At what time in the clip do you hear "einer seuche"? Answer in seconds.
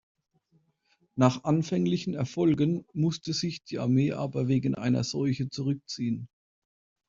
4.73-5.47